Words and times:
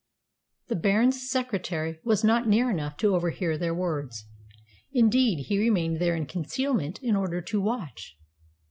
The 0.67 0.75
Baron's 0.75 1.29
secretary 1.29 1.99
was 2.03 2.23
not 2.23 2.47
near 2.47 2.71
enough 2.71 2.97
to 2.97 3.13
overhear 3.13 3.55
their 3.55 3.75
words. 3.75 4.25
Indeed, 4.91 5.45
he 5.45 5.59
remained 5.59 5.99
there 6.01 6.15
in 6.15 6.25
concealment 6.25 6.97
in 7.03 7.15
order 7.15 7.39
to 7.39 7.61
watch. 7.61 8.17